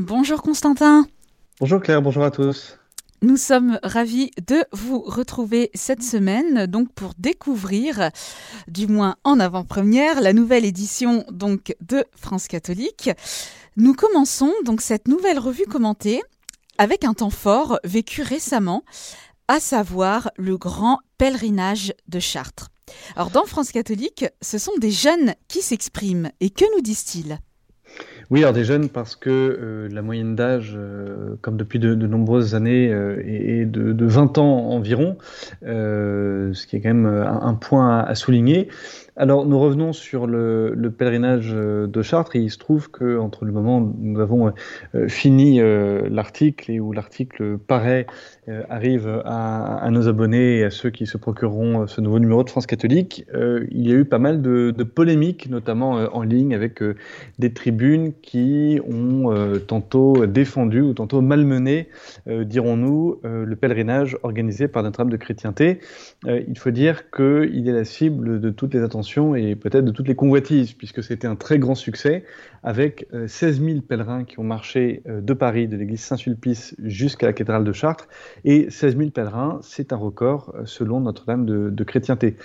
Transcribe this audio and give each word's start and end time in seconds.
Bonjour 0.00 0.40
Constantin. 0.40 1.06
Bonjour 1.60 1.78
Claire, 1.78 2.00
bonjour 2.00 2.24
à 2.24 2.30
tous. 2.30 2.78
Nous 3.20 3.36
sommes 3.36 3.78
ravis 3.82 4.30
de 4.46 4.64
vous 4.72 5.02
retrouver 5.02 5.70
cette 5.74 6.02
semaine 6.02 6.64
donc 6.64 6.90
pour 6.94 7.12
découvrir, 7.18 8.08
du 8.66 8.86
moins 8.86 9.16
en 9.24 9.38
avant-première, 9.38 10.22
la 10.22 10.32
nouvelle 10.32 10.64
édition 10.64 11.26
donc 11.30 11.76
de 11.82 12.06
France 12.16 12.48
catholique. 12.48 13.10
Nous 13.76 13.92
commençons 13.92 14.54
donc 14.64 14.80
cette 14.80 15.06
nouvelle 15.06 15.38
revue 15.38 15.66
commentée 15.66 16.22
avec 16.78 17.04
un 17.04 17.12
temps 17.12 17.28
fort 17.28 17.78
vécu 17.84 18.22
récemment, 18.22 18.84
à 19.48 19.60
savoir 19.60 20.30
le 20.38 20.56
grand 20.56 21.00
pèlerinage 21.18 21.92
de 22.08 22.20
Chartres. 22.20 22.70
Alors 23.16 23.28
dans 23.28 23.44
France 23.44 23.70
catholique, 23.70 24.24
ce 24.40 24.56
sont 24.56 24.78
des 24.78 24.92
jeunes 24.92 25.34
qui 25.46 25.60
s'expriment 25.60 26.30
et 26.40 26.48
que 26.48 26.64
nous 26.74 26.80
disent-ils? 26.80 27.38
Oui, 28.30 28.42
alors 28.42 28.52
des 28.52 28.62
jeunes 28.62 28.88
parce 28.88 29.16
que 29.16 29.28
euh, 29.28 29.88
la 29.90 30.02
moyenne 30.02 30.36
d'âge, 30.36 30.74
euh, 30.76 31.34
comme 31.40 31.56
depuis 31.56 31.80
de, 31.80 31.94
nombreuses 31.94 32.54
années, 32.54 32.88
euh, 32.92 33.20
est, 33.26 33.64
de, 33.64 34.06
20 34.06 34.38
ans 34.38 34.68
environ, 34.70 35.18
ce 35.62 36.66
qui 36.66 36.76
est 36.76 36.80
quand 36.80 36.94
même 36.94 37.06
un, 37.06 37.54
point 37.54 37.98
à 37.98 38.14
souligner. 38.14 38.68
Alors, 39.20 39.44
nous 39.44 39.58
revenons 39.58 39.92
sur 39.92 40.26
le, 40.26 40.94
pèlerinage 40.96 41.50
euh, 41.52 41.86
de 41.86 42.00
Chartres, 42.00 42.36
et 42.36 42.38
il 42.38 42.50
se 42.50 42.56
trouve 42.56 42.90
que 42.90 43.18
entre 43.18 43.44
le 43.44 43.52
moment 43.52 43.76
où 43.76 43.94
nous 43.98 44.18
avons 44.18 44.50
euh, 44.94 45.08
fini 45.08 45.60
euh, 45.60 46.08
l'article 46.10 46.70
et 46.70 46.80
où 46.80 46.92
l'article 46.92 47.58
paraît, 47.58 48.06
arrive 48.68 49.22
à, 49.26 49.86
nos 49.92 50.08
abonnés 50.08 50.56
et 50.56 50.64
à 50.64 50.70
ceux 50.70 50.90
qui 50.90 51.06
se 51.06 51.18
procureront 51.18 51.86
ce 51.86 52.00
nouveau 52.00 52.18
numéro 52.18 52.42
de 52.42 52.50
France 52.50 52.66
catholique, 52.66 53.24
il 53.32 53.88
y 53.88 53.92
a 53.92 53.94
eu 53.94 54.04
pas 54.04 54.18
mal 54.18 54.42
de, 54.42 54.72
polémiques, 54.82 55.48
notamment 55.48 55.92
en 55.92 56.22
ligne, 56.22 56.52
avec 56.52 56.82
des 57.38 57.52
tribunes 57.52 58.12
qui 58.22 58.80
ont 58.88 59.32
tantôt 59.68 60.26
défendu 60.26 60.80
ou 60.80 60.94
tantôt 60.94 61.20
malmené, 61.20 61.90
dirons-nous, 62.26 63.20
le 63.22 63.54
pèlerinage 63.54 64.18
organisé 64.24 64.66
par 64.66 64.82
notre 64.82 65.00
âme 65.00 65.10
de 65.10 65.16
chrétienté. 65.16 65.78
il 66.26 66.58
faut 66.58 66.72
dire 66.72 67.08
qu'il 67.12 67.68
est 67.68 67.72
la 67.72 67.84
cible 67.84 68.40
de 68.40 68.50
toutes 68.50 68.74
les 68.74 68.82
attentions 68.82 69.09
et 69.36 69.56
peut-être 69.56 69.84
de 69.84 69.90
toutes 69.90 70.08
les 70.08 70.14
convoitises, 70.14 70.72
puisque 70.72 71.02
c'était 71.02 71.26
un 71.26 71.36
très 71.36 71.58
grand 71.58 71.74
succès, 71.74 72.24
avec 72.62 73.06
16 73.26 73.60
euh, 73.60 73.66
000 73.66 73.80
pèlerins 73.80 74.24
qui 74.24 74.38
ont 74.38 74.44
marché 74.44 75.02
euh, 75.08 75.20
de 75.20 75.32
Paris, 75.32 75.68
de 75.68 75.76
l'église 75.76 76.00
Saint-Sulpice 76.00 76.76
jusqu'à 76.82 77.26
la 77.26 77.32
cathédrale 77.32 77.64
de 77.64 77.72
Chartres. 77.72 78.08
Et 78.44 78.70
16 78.70 78.96
000 78.96 79.10
pèlerins, 79.10 79.58
c'est 79.62 79.92
un 79.92 79.96
record 79.96 80.54
euh, 80.54 80.62
selon 80.64 81.00
Notre-Dame 81.00 81.46
de, 81.46 81.84
chrétienté. 81.84 82.36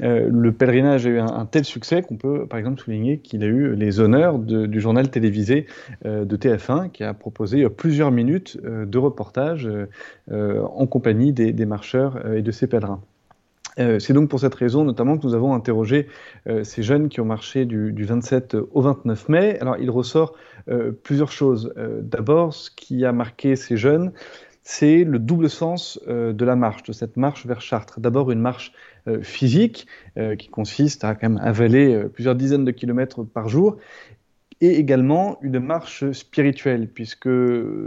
le 0.00 0.50
pèlerinage 0.50 1.06
a 1.06 1.10
eu 1.10 1.18
un, 1.18 1.46
tel 1.46 1.64
succès 1.64 2.02
qu'on 2.02 2.16
peut 2.16 2.46
par 2.46 2.58
exemple 2.58 2.80
souligner 2.80 3.18
qu'il 3.18 3.44
a 3.44 3.46
eu 3.46 3.74
les 3.76 4.00
honneurs 4.00 4.38
du 4.38 4.80
journal 4.80 5.10
télévisé 5.10 5.66
de 6.04 6.36
TF1 6.36 6.90
qui 6.90 7.04
a 7.04 7.12
proposé 7.14 7.68
plusieurs 7.68 8.10
minutes 8.10 8.58
de 8.64 8.98
reportage 8.98 9.68
en 10.30 10.86
compagnie 10.86 11.32
des 11.32 11.66
marcheurs 11.66 12.26
et 12.34 12.42
de 12.42 12.50
ces 12.50 12.66
pèlerins. 12.66 13.02
Euh, 13.78 13.98
c'est 13.98 14.12
donc 14.12 14.28
pour 14.28 14.40
cette 14.40 14.54
raison 14.54 14.84
notamment 14.84 15.18
que 15.18 15.26
nous 15.26 15.34
avons 15.34 15.54
interrogé 15.54 16.08
euh, 16.48 16.64
ces 16.64 16.82
jeunes 16.82 17.08
qui 17.08 17.20
ont 17.20 17.24
marché 17.24 17.64
du, 17.64 18.04
27 18.04 18.56
au 18.72 18.80
29 18.80 19.28
mai. 19.28 19.58
Alors 19.60 19.76
il 19.78 19.90
ressort 19.90 20.34
euh, 20.68 20.92
plusieurs 20.92 21.32
choses. 21.32 21.72
D'abord, 22.02 22.54
ce 22.54 22.70
qui 22.70 23.04
a 23.04 23.12
marqué 23.12 23.56
ces 23.56 23.76
jeunes, 23.76 24.12
c'est 24.62 25.04
le 25.04 25.18
double 25.18 25.48
sens 25.48 25.98
de 26.06 26.44
la 26.44 26.56
marche, 26.56 26.82
de 26.82 26.92
cette 26.92 27.16
marche 27.16 27.46
vers 27.46 27.60
Chartres. 27.60 28.00
D'abord 28.00 28.30
une 28.30 28.40
marche 28.40 28.72
physique 29.22 29.86
qui 30.38 30.48
consiste 30.48 31.04
à 31.04 31.14
quand 31.14 31.30
même 31.30 31.40
avaler 31.42 32.04
plusieurs 32.12 32.34
dizaines 32.34 32.66
de 32.66 32.70
kilomètres 32.70 33.22
par 33.22 33.48
jour, 33.48 33.78
et 34.60 34.78
également 34.78 35.38
une 35.42 35.60
marche 35.60 36.10
spirituelle, 36.10 36.88
puisque 36.88 37.28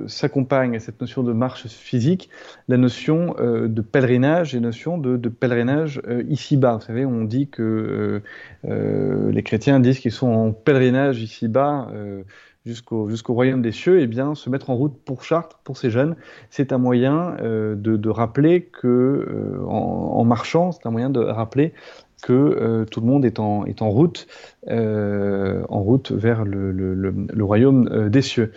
s'accompagne 0.07 0.75
à 0.75 0.79
cette 0.79 1.01
notion 1.01 1.21
de 1.21 1.33
marche 1.33 1.67
physique 1.67 2.29
la 2.69 2.77
notion 2.77 3.35
euh, 3.39 3.67
de 3.67 3.81
pèlerinage 3.81 4.55
et 4.55 4.57
la 4.57 4.67
notion 4.67 4.97
de, 4.97 5.29
pèlerinage 5.29 6.01
euh, 6.07 6.23
ici-bas. 6.29 6.75
Vous 6.75 6.85
savez, 6.85 7.05
on 7.05 7.23
dit 7.23 7.49
que 7.49 8.21
euh, 8.65 9.31
les 9.31 9.43
chrétiens 9.43 9.79
disent 9.79 9.99
qu'ils 9.99 10.11
sont 10.11 10.29
en 10.29 10.51
pèlerinage 10.51 11.21
ici-bas 11.21 11.89
jusqu'au 12.63 13.33
royaume 13.33 13.63
des 13.63 13.71
cieux, 13.71 14.01
eh 14.01 14.07
bien 14.07 14.35
se 14.35 14.49
mettre 14.49 14.69
en 14.69 14.75
route 14.75 14.95
pour 15.03 15.23
Chartres, 15.23 15.59
pour 15.63 15.77
ces 15.77 15.89
jeunes, 15.89 16.15
c'est 16.51 16.71
un 16.71 16.77
moyen 16.77 17.35
de, 17.41 18.09
rappeler 18.09 18.61
que 18.61 19.57
en, 19.67 20.23
marchant, 20.25 20.71
c'est 20.71 20.85
un 20.85 20.91
moyen 20.91 21.09
de 21.09 21.19
rappeler 21.19 21.73
que 22.21 22.33
euh, 22.33 22.85
tout 22.85 23.01
le 23.01 23.07
monde 23.07 23.25
est 23.25 23.39
en, 23.39 23.65
euh, 24.69 25.63
route 25.69 26.11
vers 26.11 26.45
le, 26.45 27.43
royaume 27.43 27.89
euh, 27.91 28.09
des 28.09 28.21
cieux. 28.21 28.51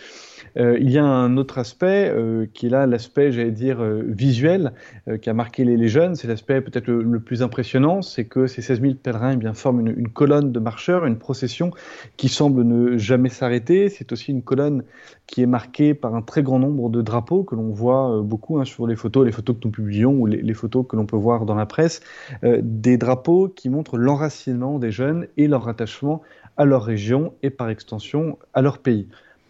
Euh, 0.57 0.77
il 0.79 0.89
y 0.89 0.97
a 0.97 1.05
un 1.05 1.37
autre 1.37 1.57
aspect 1.57 2.09
euh, 2.09 2.45
qui 2.53 2.67
est 2.67 2.69
là 2.69 2.85
l'aspect, 2.85 3.31
j'allais 3.31 3.51
dire, 3.51 3.81
euh, 3.81 4.03
visuel, 4.07 4.73
qui 5.21 5.29
a 5.29 5.33
marqué 5.33 5.63
les, 5.63 5.87
jeunes. 5.87 6.15
C'est 6.15 6.27
l'aspect 6.27 6.61
peut-être 6.61 6.87
le, 6.87 7.19
plus 7.19 7.43
impressionnant, 7.43 8.01
c'est 8.01 8.25
que 8.25 8.47
ces 8.47 8.61
16 8.61 8.81
000 8.81 8.93
pèlerins 8.95 9.33
eh 9.33 9.37
bien, 9.37 9.53
forment 9.53 9.87
une, 9.87 10.07
colonne 10.07 10.51
de 10.51 10.59
marcheurs, 10.59 11.05
une 11.05 11.17
procession 11.17 11.71
qui 12.17 12.27
semble 12.27 12.63
ne 12.63 12.97
jamais 12.97 13.29
s'arrêter. 13.29 13.89
C'est 13.89 14.11
aussi 14.11 14.31
une 14.31 14.41
colonne 14.41 14.83
qui 15.27 15.41
est 15.41 15.47
marquée 15.47 15.93
par 15.93 16.15
un 16.15 16.21
très 16.21 16.43
grand 16.43 16.59
nombre 16.59 16.89
de 16.89 17.01
drapeaux 17.01 17.43
que 17.43 17.55
l'on 17.55 17.69
voit 17.69 18.21
beaucoup 18.23 18.59
hein, 18.59 18.65
sur 18.65 18.87
les 18.87 18.95
photos, 18.95 19.25
les 19.25 19.31
photos 19.31 19.55
que 19.57 19.65
nous 19.65 19.71
publions 19.71 20.13
ou 20.13 20.25
les, 20.25 20.41
les 20.41 20.53
photos 20.53 20.85
que 20.87 20.95
l'on 20.95 21.05
peut 21.05 21.17
voir 21.17 21.45
dans 21.45 21.55
la 21.55 21.65
presse, 21.65 22.01
des 22.43 22.97
drapeaux 22.97 23.47
qui 23.47 23.69
montrent 23.69 23.97
l'enracinement 23.97 24.79
des 24.79 24.91
jeunes 24.91 25.27
et 25.37 25.47
leur 25.47 25.67
attachement 25.67 26.21
à 26.57 26.65
leur 26.65 26.83
région 26.83 27.33
et 27.43 27.49
par 27.49 27.69
extension 27.69 28.37
à 28.53 28.61
leur 28.61 28.79
pays. 28.79 29.07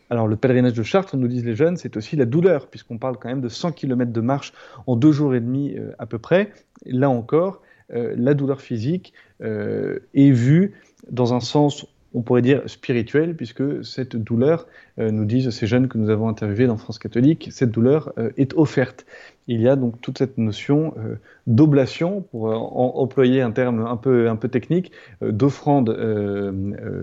Alors 0.09 0.27
le 0.27 0.35
pèlerinage 0.35 0.73
de 0.73 0.83
Chartres, 0.83 1.17
nous 1.17 1.27
disent 1.27 1.45
les 1.45 1.55
jeunes, 1.55 1.77
c'est 1.77 1.97
aussi 1.97 2.15
la 2.15 2.25
douleur, 2.25 2.67
puisqu'on 2.67 2.97
parle 2.97 3.17
quand 3.17 3.29
même 3.29 3.41
de 3.41 3.49
100 3.49 3.71
km 3.71 4.11
de 4.11 4.21
marche 4.21 4.53
en 4.85 4.95
deux 4.95 5.11
jours 5.11 5.33
et 5.33 5.39
demi 5.39 5.75
euh, 5.77 5.91
à 5.97 6.05
peu 6.05 6.19
près. 6.19 6.51
Là 6.85 7.09
encore, 7.09 7.61
euh, 7.93 8.13
la 8.17 8.33
douleur 8.33 8.61
physique 8.61 9.13
euh, 9.41 9.99
est 10.13 10.31
vue 10.31 10.73
dans 11.09 11.33
un 11.33 11.39
sens 11.39 11.85
on 12.15 12.21
pourrait 12.21 12.41
dire 12.41 12.61
spirituel, 12.67 13.35
puisque 13.35 13.83
cette 13.83 14.15
douleur, 14.15 14.67
euh, 14.99 15.11
nous 15.11 15.25
disent 15.25 15.49
ces 15.49 15.67
jeunes 15.67 15.89
que 15.89 15.97
nous 15.97 16.09
avons 16.09 16.29
interviewés 16.29 16.65
dans 16.65 16.77
France 16.77 16.97
catholique, 16.97 17.49
cette 17.51 17.71
douleur 17.71 18.13
euh, 18.17 18.29
est 18.37 18.53
offerte. 18.53 19.05
Il 19.47 19.61
y 19.61 19.67
a 19.67 19.75
donc 19.75 19.99
toute 19.99 20.17
cette 20.17 20.37
notion 20.37 20.93
euh, 20.97 21.15
d'oblation, 21.45 22.21
pour 22.21 22.45
employer 22.45 23.41
un 23.41 23.51
terme 23.51 23.85
un 23.85 23.97
peu, 23.97 24.29
un 24.29 24.37
peu 24.37 24.47
technique, 24.47 24.91
d'offrande 25.21 25.95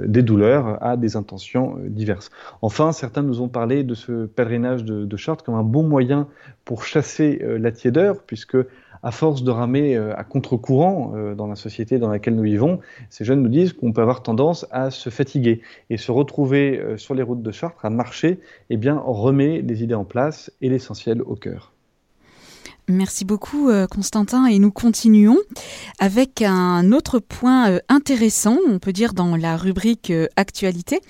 des 0.06 0.22
douleurs 0.22 0.82
à 0.82 0.96
des 0.96 1.14
intentions 1.14 1.76
diverses. 1.86 2.30
Enfin, 2.60 2.90
certains 2.90 3.22
nous 3.22 3.40
ont 3.40 3.48
parlé 3.48 3.84
de 3.84 3.94
ce 3.94 4.26
pèlerinage 4.26 4.82
de, 4.82 5.04
de 5.04 5.16
Chartres 5.16 5.44
comme 5.44 5.54
un 5.54 5.62
bon 5.62 5.84
moyen 5.84 6.26
pour 6.64 6.84
chasser 6.84 7.40
la 7.40 7.70
tiédeur, 7.70 8.22
puisque 8.26 8.56
à 9.02 9.10
force 9.10 9.42
de 9.42 9.50
ramer 9.50 9.96
euh, 9.96 10.16
à 10.16 10.24
contre-courant 10.24 11.12
euh, 11.14 11.34
dans 11.34 11.46
la 11.46 11.56
société 11.56 11.98
dans 11.98 12.08
laquelle 12.08 12.36
nous 12.36 12.42
vivons, 12.42 12.80
ces 13.10 13.24
jeunes 13.24 13.42
nous 13.42 13.48
disent 13.48 13.72
qu'on 13.72 13.92
peut 13.92 14.02
avoir 14.02 14.22
tendance 14.22 14.66
à 14.70 14.90
se 14.90 15.10
fatiguer 15.10 15.62
et 15.90 15.96
se 15.96 16.12
retrouver 16.12 16.78
euh, 16.78 16.96
sur 16.96 17.14
les 17.14 17.22
routes 17.22 17.42
de 17.42 17.50
Chartres 17.50 17.84
à 17.84 17.90
marcher, 17.90 18.40
eh 18.70 18.76
bien, 18.76 19.00
remet 19.04 19.60
les 19.62 19.82
idées 19.82 19.94
en 19.94 20.04
place 20.04 20.52
et 20.60 20.68
l'essentiel 20.68 21.22
au 21.22 21.34
cœur. 21.34 21.72
Merci 22.88 23.24
beaucoup 23.24 23.70
Constantin 23.88 24.46
et 24.46 24.58
nous 24.58 24.72
continuons 24.72 25.38
avec 26.00 26.42
un 26.42 26.90
autre 26.90 27.20
point 27.20 27.78
intéressant, 27.88 28.58
on 28.68 28.80
peut 28.80 28.92
dire 28.92 29.14
dans 29.14 29.36
la 29.36 29.56
rubrique 29.56 30.12
actualité, 30.34 31.00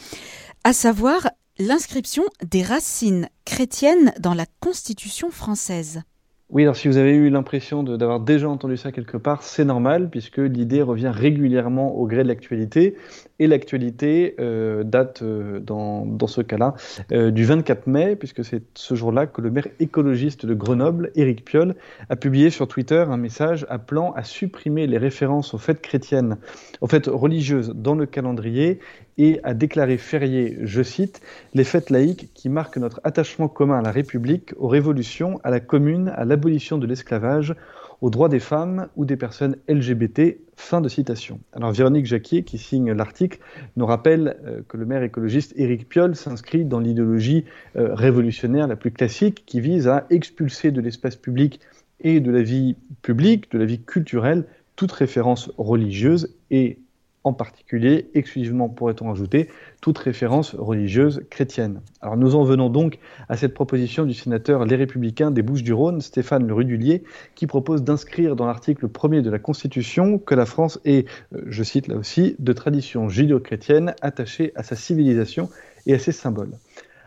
à 0.64 0.74
savoir 0.74 1.30
l'inscription 1.58 2.24
des 2.44 2.62
racines 2.62 3.28
chrétiennes 3.46 4.12
dans 4.20 4.34
la 4.34 4.44
Constitution 4.60 5.30
française. 5.30 6.02
Oui, 6.52 6.64
alors 6.64 6.76
si 6.76 6.86
vous 6.86 6.98
avez 6.98 7.14
eu 7.14 7.30
l'impression 7.30 7.82
d'avoir 7.82 8.20
déjà 8.20 8.46
entendu 8.46 8.76
ça 8.76 8.92
quelque 8.92 9.16
part, 9.16 9.42
c'est 9.42 9.64
normal, 9.64 10.10
puisque 10.10 10.36
l'idée 10.36 10.82
revient 10.82 11.10
régulièrement 11.12 11.94
au 11.96 12.06
gré 12.06 12.24
de 12.24 12.28
l'actualité. 12.28 12.94
Et 13.42 13.48
l'actualité 13.48 14.36
euh, 14.38 14.84
date, 14.84 15.22
euh, 15.22 15.58
dans, 15.58 16.28
ce 16.28 16.42
cas-là, 16.42 16.74
euh, 17.10 17.32
du 17.32 17.44
24 17.44 17.88
mai, 17.88 18.14
puisque 18.14 18.44
c'est 18.44 18.62
ce 18.74 18.94
jour-là 18.94 19.26
que 19.26 19.40
le 19.40 19.50
maire 19.50 19.66
écologiste 19.80 20.46
de 20.46 20.54
Grenoble, 20.54 21.10
Éric 21.16 21.44
Piolle, 21.44 21.74
a 22.08 22.14
publié 22.14 22.50
sur 22.50 22.68
Twitter 22.68 23.04
un 23.08 23.16
message 23.16 23.66
appelant 23.68 24.12
à 24.12 24.22
supprimer 24.22 24.86
les 24.86 24.96
références 24.96 25.54
aux 25.54 25.58
fêtes 25.58 25.82
chrétiennes, 25.82 26.36
aux 26.82 26.86
fêtes 26.86 27.08
religieuses 27.08 27.72
dans 27.74 27.96
le 27.96 28.06
calendrier 28.06 28.78
et 29.18 29.40
a 29.42 29.54
déclaré 29.54 29.98
férié, 29.98 30.58
je 30.62 30.82
cite, 30.84 31.20
les 31.52 31.64
fêtes 31.64 31.90
laïques 31.90 32.30
qui 32.34 32.48
marquent 32.48 32.76
notre 32.76 33.00
attachement 33.02 33.48
commun 33.48 33.80
à 33.80 33.82
la 33.82 33.90
République, 33.90 34.54
aux 34.56 34.68
révolutions, 34.68 35.40
à 35.42 35.50
la 35.50 35.58
commune, 35.58 36.12
à 36.14 36.24
l'abolition 36.24 36.78
de 36.78 36.86
l'esclavage, 36.86 37.56
aux 38.02 38.10
droits 38.10 38.28
des 38.28 38.40
femmes 38.40 38.88
ou 38.96 39.06
des 39.06 39.16
personnes 39.16 39.56
LGBT. 39.68 40.36
Fin 40.56 40.80
de 40.80 40.88
citation. 40.88 41.40
Alors 41.52 41.72
Véronique 41.72 42.04
Jacquier, 42.04 42.42
qui 42.42 42.58
signe 42.58 42.92
l'article, 42.92 43.38
nous 43.76 43.86
rappelle 43.86 44.36
euh, 44.44 44.60
que 44.68 44.76
le 44.76 44.84
maire 44.84 45.02
écologiste 45.02 45.54
Éric 45.56 45.88
Piolle 45.88 46.14
s'inscrit 46.14 46.64
dans 46.64 46.80
l'idéologie 46.80 47.44
euh, 47.76 47.94
révolutionnaire 47.94 48.66
la 48.66 48.76
plus 48.76 48.90
classique 48.90 49.44
qui 49.46 49.60
vise 49.60 49.88
à 49.88 50.06
expulser 50.10 50.72
de 50.72 50.80
l'espace 50.80 51.16
public 51.16 51.60
et 52.00 52.20
de 52.20 52.30
la 52.30 52.42
vie 52.42 52.76
publique, 53.00 53.50
de 53.52 53.58
la 53.58 53.64
vie 53.64 53.80
culturelle, 53.80 54.44
toute 54.76 54.92
référence 54.92 55.50
religieuse 55.56 56.34
et 56.50 56.78
en 57.24 57.32
particulier, 57.32 58.10
exclusivement 58.14 58.68
pourrait-on 58.68 59.10
ajouter, 59.12 59.48
toute 59.82 59.98
référence 59.98 60.54
religieuse 60.54 61.24
chrétienne. 61.28 61.82
Alors 62.00 62.16
nous 62.16 62.36
en 62.36 62.44
venons 62.44 62.70
donc 62.70 63.00
à 63.28 63.36
cette 63.36 63.52
proposition 63.52 64.04
du 64.04 64.14
sénateur 64.14 64.64
Les 64.64 64.76
Républicains 64.76 65.32
des 65.32 65.42
Bouches-du-Rhône, 65.42 66.00
Stéphane 66.00 66.46
Le 66.46 66.54
Rudulier, 66.54 67.02
qui 67.34 67.48
propose 67.48 67.82
d'inscrire 67.82 68.36
dans 68.36 68.46
l'article 68.46 68.86
1er 68.86 69.22
de 69.22 69.30
la 69.30 69.40
Constitution 69.40 70.18
que 70.18 70.36
la 70.36 70.46
France 70.46 70.80
est, 70.84 71.08
euh, 71.34 71.42
je 71.48 71.64
cite 71.64 71.88
là 71.88 71.96
aussi, 71.96 72.36
de 72.38 72.52
tradition 72.52 73.08
judéo-chrétienne 73.08 73.94
attachée 74.02 74.52
à 74.54 74.62
sa 74.62 74.76
civilisation 74.76 75.50
et 75.86 75.94
à 75.94 75.98
ses 75.98 76.12
symboles. 76.12 76.52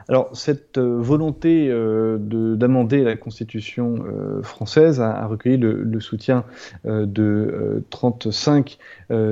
Alors, 0.09 0.35
cette 0.35 0.77
euh, 0.77 0.97
volonté 0.99 1.69
euh, 1.69 2.17
d'amender 2.19 3.05
la 3.05 3.15
Constitution 3.15 4.03
française 4.43 4.99
a, 4.99 5.25
recueilli 5.25 5.57
le, 5.57 5.99
soutien 6.01 6.43
de 6.83 7.83
35 7.89 8.77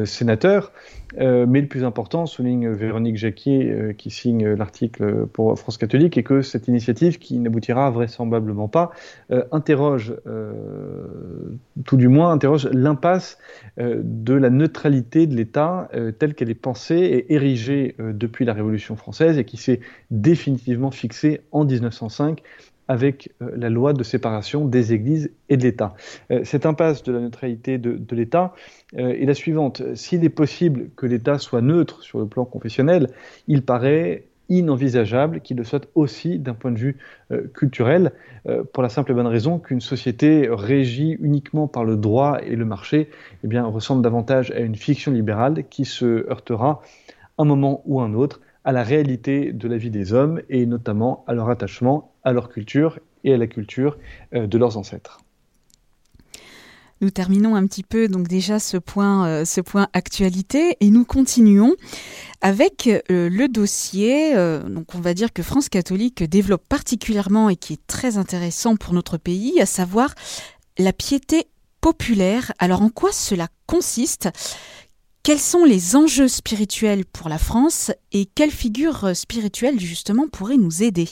sénateurs. 0.06 0.72
Euh, 1.20 1.46
mais 1.48 1.62
le 1.62 1.68
plus 1.68 1.84
important, 1.84 2.26
souligne 2.26 2.70
Véronique 2.70 3.18
Jacquier, 3.18 3.70
euh, 3.70 3.94
qui 3.94 4.10
signe 4.10 4.54
l'article 4.54 5.28
pour 5.28 5.58
France 5.58 5.78
catholique, 5.78 6.18
est 6.18 6.24
que 6.24 6.42
cette 6.42 6.68
initiative, 6.68 7.20
qui 7.20 7.38
n'aboutira 7.40 7.90
vraisemblablement 7.92 8.68
pas, 8.68 8.92
euh, 9.32 9.44
interroge, 9.52 10.14
tout 11.86 11.98
du 11.98 12.08
moins, 12.08 12.32
interroge 12.32 12.68
l'impasse 12.72 13.38
de 13.78 14.34
la 14.34 14.50
neutralité 14.50 15.28
de 15.28 15.36
l'État 15.36 15.90
telle 16.20 16.34
qu'elle 16.34 16.50
est 16.50 16.56
pensée 16.56 16.96
et 16.96 17.34
érigée 17.34 17.96
depuis 18.00 18.46
la 18.46 18.54
Révolution 18.54 18.96
française 18.96 19.38
et 19.38 19.46
qui 19.46 19.58
s'est 19.58 19.80
définitivement 20.12 20.92
fixée 20.92 21.42
en 21.52 21.66
1905 21.66 22.42
avec 22.88 23.32
euh, 23.42 23.52
la 23.56 23.70
loi 23.70 23.94
de 23.94 24.04
séparation 24.04 24.66
des 24.66 24.94
églises 24.94 25.32
et 25.50 25.58
de 25.58 25.64
l'État. 25.64 25.94
Euh, 26.32 26.42
cette 26.44 26.66
impasse 26.66 27.04
de 27.04 27.12
la 27.12 27.20
neutralité 27.20 27.78
de, 27.78 28.16
l'État 28.16 28.54
euh, 28.98 29.10
est 29.10 29.26
la 29.26 29.34
suivante. 29.34 29.82
S'il 29.96 30.24
est 30.24 30.30
possible 30.30 30.90
que 30.96 31.06
l'État 31.06 31.40
soit 31.40 31.62
neutre 31.62 32.02
sur 32.04 32.20
le 32.20 32.28
plan 32.28 32.46
confessionnel, 32.46 33.10
il 33.48 33.64
paraît 33.64 34.26
inenvisageable 34.50 35.40
qu'il 35.40 35.58
le 35.58 35.64
soit 35.64 35.88
aussi 35.96 36.38
d'un 36.38 36.54
point 36.54 36.72
de 36.72 36.78
vue 36.78 36.98
culturel, 37.54 38.12
pour 38.74 38.84
la 38.84 38.90
simple 38.90 39.12
et 39.12 39.16
bonne 39.16 39.26
raison 39.26 39.58
qu'une 39.58 39.80
société 39.80 40.50
régie 40.52 41.18
uniquement 41.22 41.68
par 41.70 41.86
le 41.86 41.96
droit 41.96 42.40
et 42.46 42.58
le 42.58 42.66
marché 42.66 43.10
eh 43.44 43.60
ressemble 43.60 44.04
davantage 44.04 44.52
à 44.52 44.60
une 44.60 44.76
fiction 44.76 45.14
libérale 45.14 45.64
qui 45.70 45.86
se 45.86 46.30
heurtera 46.30 46.82
un 47.38 47.46
moment 47.46 47.82
ou 47.86 48.02
un 48.02 48.14
autre 48.14 48.42
à 48.66 48.74
la 48.74 48.84
réalité 48.84 49.54
de 49.54 49.68
la 49.68 49.78
vie 49.78 49.90
des 49.90 50.14
hommes 50.14 50.42
et 50.50 50.66
notamment 50.66 51.24
à 51.26 51.34
leur 51.34 51.50
attachement 51.50 52.13
à 52.24 52.34
leur 52.34 52.50
culture 52.50 53.00
et 53.24 53.34
à 53.34 53.38
la 53.38 53.48
culture 53.48 53.98
euh, 54.34 54.48
de 54.48 54.58
leurs 54.58 54.78
ancêtres. 54.78 55.20
Nous 57.02 57.10
terminons 57.10 57.56
un 57.56 57.68
petit 57.68 57.84
peu 57.84 58.08
donc 58.08 58.30
déjà 58.30 58.60
ce 58.60 58.78
point, 58.78 59.28
euh, 59.28 59.46
ce 59.46 59.60
point 59.60 59.90
actualité 59.92 60.78
et 60.80 60.90
nous 60.90 61.04
continuons 61.04 61.76
avec 62.40 62.88
euh, 62.88 63.30
le 63.30 63.48
dossier. 63.48 64.34
donc 64.70 64.96
on 64.96 65.00
va 65.00 65.14
dire 65.14 65.34
que 65.34 65.44
France 65.44 65.70
catholique 65.70 66.24
développe 66.24 66.66
particulièrement 66.68 67.50
et 67.50 67.56
qui 67.56 67.74
est 67.74 67.88
très 67.88 68.18
intéressant 68.18 68.76
pour 68.76 68.94
notre 68.94 69.18
pays, 69.18 69.60
à 69.60 69.66
savoir 69.66 70.14
la 70.78 70.94
piété 70.94 71.48
populaire. 71.82 72.54
Alors 72.60 72.82
en 72.82 72.90
quoi 72.90 73.12
cela 73.12 73.48
consiste? 73.66 74.30
Quels 75.24 75.40
sont 75.40 75.64
les 75.64 75.96
enjeux 75.96 76.28
spirituels 76.28 77.06
pour 77.06 77.30
la 77.30 77.38
France 77.38 77.92
et 78.12 78.26
quelle 78.26 78.52
figure 78.52 79.16
spirituelle 79.16 79.80
justement 79.80 80.28
pourrait 80.28 80.58
nous 80.58 80.84
aider? 80.84 81.08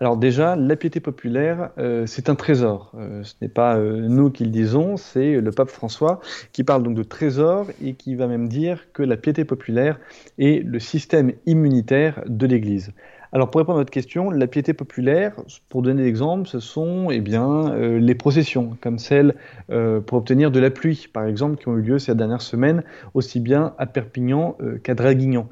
Alors 0.00 0.16
déjà, 0.16 0.56
la 0.56 0.76
piété 0.76 1.00
populaire, 1.00 1.70
euh, 1.78 2.06
c'est 2.06 2.28
un 2.28 2.34
trésor. 2.34 2.92
Euh, 2.96 3.22
ce 3.22 3.34
n'est 3.40 3.48
pas 3.48 3.76
euh, 3.76 4.08
nous 4.08 4.30
qui 4.30 4.44
le 4.44 4.50
disons, 4.50 4.96
c'est 4.96 5.40
le 5.40 5.50
pape 5.52 5.70
François 5.70 6.20
qui 6.52 6.64
parle 6.64 6.82
donc 6.82 6.96
de 6.96 7.02
trésor 7.02 7.66
et 7.82 7.94
qui 7.94 8.14
va 8.14 8.26
même 8.26 8.48
dire 8.48 8.92
que 8.92 9.02
la 9.02 9.16
piété 9.16 9.44
populaire 9.44 9.98
est 10.38 10.64
le 10.64 10.78
système 10.80 11.32
immunitaire 11.46 12.22
de 12.26 12.46
l'Église. 12.46 12.92
Alors 13.34 13.50
pour 13.50 13.58
répondre 13.58 13.78
à 13.78 13.80
votre 13.80 13.90
question, 13.90 14.30
la 14.30 14.46
piété 14.46 14.74
populaire, 14.74 15.34
pour 15.68 15.82
donner 15.82 16.04
l'exemple, 16.04 16.46
ce 16.46 16.60
sont 16.60 17.10
eh 17.10 17.20
bien, 17.20 17.72
euh, 17.72 17.98
les 17.98 18.14
processions, 18.14 18.76
comme 18.80 19.00
celles 19.00 19.34
euh, 19.70 20.00
pour 20.00 20.18
obtenir 20.18 20.52
de 20.52 20.60
la 20.60 20.70
pluie, 20.70 21.08
par 21.12 21.26
exemple, 21.26 21.56
qui 21.56 21.66
ont 21.66 21.76
eu 21.76 21.82
lieu 21.82 21.98
ces 21.98 22.14
dernières 22.14 22.42
semaines, 22.42 22.84
aussi 23.12 23.40
bien 23.40 23.74
à 23.76 23.86
Perpignan 23.86 24.56
euh, 24.60 24.78
qu'à 24.78 24.94
Draguignan. 24.94 25.48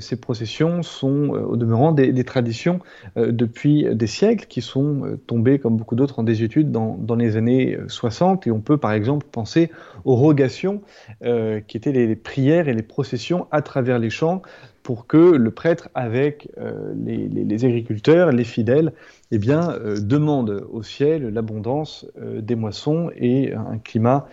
ces 0.00 0.20
processions 0.20 0.82
sont 0.82 1.28
au 1.28 1.56
demeurant 1.56 1.92
des, 1.92 2.24
traditions 2.24 2.80
depuis 3.16 3.86
des 3.94 4.06
siècles 4.08 4.46
qui 4.48 4.60
sont 4.60 5.16
tombées, 5.28 5.60
comme 5.60 5.76
beaucoup 5.76 5.94
d'autres, 5.94 6.18
en 6.18 6.24
désuétude 6.24 6.72
dans, 6.72 6.96
dans, 6.98 7.14
les 7.14 7.36
années 7.36 7.78
60. 7.86 8.48
Et 8.48 8.50
on 8.50 8.60
peut 8.60 8.76
par 8.76 8.92
exemple 8.92 9.26
penser 9.30 9.70
aux 10.04 10.16
rogations, 10.16 10.82
qui 11.22 11.76
étaient 11.76 11.92
les 11.92 12.16
prières 12.16 12.68
et 12.68 12.74
les 12.74 12.82
processions 12.82 13.46
à 13.52 13.62
travers 13.62 14.00
les 14.00 14.10
champs 14.10 14.42
pour 14.82 15.06
que 15.06 15.16
le 15.16 15.50
prêtre, 15.50 15.88
avec 15.94 16.48
euh, 16.58 16.92
les, 16.96 17.64
agriculteurs, 17.64 18.32
les 18.32 18.44
fidèles, 18.44 18.92
eh 19.30 19.38
bien, 19.38 19.72
euh, 19.72 19.96
demande 20.00 20.66
au 20.72 20.82
ciel 20.82 21.28
l'abondance 21.28 22.06
euh, 22.20 22.40
des 22.40 22.54
moissons 22.54 23.10
et 23.16 23.52
un 23.54 23.78
climat 23.78 24.26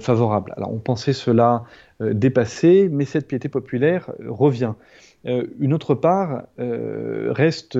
favorable. 0.00 0.52
Alors 0.56 0.72
on 0.72 0.78
pensait 0.78 1.12
cela 1.12 1.64
dépassé, 2.00 2.88
mais 2.90 3.04
cette 3.04 3.26
piété 3.26 3.48
populaire 3.48 4.10
revient. 4.26 4.72
une 5.24 5.74
autre 5.74 5.94
part 5.94 6.44
reste 6.56 7.78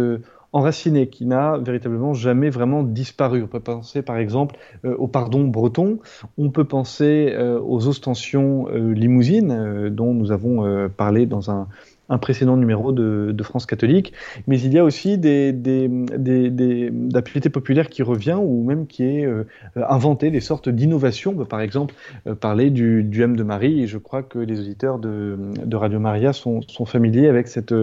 enracinée, 0.52 1.08
qui 1.08 1.26
n'a 1.26 1.56
véritablement 1.58 2.12
jamais 2.12 2.50
vraiment 2.50 2.82
disparu. 2.82 3.42
On 3.42 3.46
peut 3.46 3.60
penser 3.60 4.02
par 4.02 4.18
exemple 4.18 4.56
au 4.84 5.06
pardon 5.06 5.44
breton, 5.44 6.00
on 6.36 6.50
peut 6.50 6.64
penser 6.64 7.34
aux 7.62 7.88
ostensions 7.88 8.68
limousines 8.68 9.88
dont 9.88 10.12
nous 10.12 10.32
avons 10.32 10.88
parlé 10.90 11.26
dans 11.26 11.50
un, 11.50 11.68
un 12.08 12.18
précédent 12.18 12.56
numéro 12.56 12.92
de, 12.92 13.34
France 13.42 13.66
catholique, 13.66 14.12
mais 14.48 14.60
il 14.60 14.72
y 14.72 14.78
a 14.78 14.84
aussi 14.84 15.18
des, 15.18 15.52
des, 15.52 15.88
des, 15.88 16.90
populaire 17.50 17.88
qui 17.88 18.02
revient 18.02 18.38
ou 18.40 18.64
même 18.64 18.86
qui 18.88 19.04
est 19.04 19.24
euh, 19.24 19.44
des 20.30 20.40
sortes 20.40 20.68
d'innovations. 20.68 21.32
Par 21.44 21.60
exemple, 21.60 21.94
euh, 22.26 22.34
parler 22.34 22.70
du, 22.70 23.08
M 23.22 23.36
de 23.36 23.42
Marie, 23.44 23.82
et 23.82 23.86
je 23.86 23.98
crois 23.98 24.22
que 24.22 24.38
les 24.38 24.58
auditeurs 24.58 24.98
de, 24.98 25.36
Radio 25.74 26.00
Maria 26.00 26.32
sont, 26.32 26.62
familiers 26.86 27.28
avec 27.28 27.48
cette, 27.48 27.74